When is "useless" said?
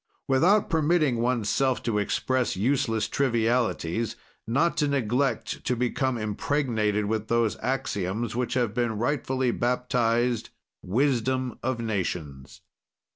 2.57-3.07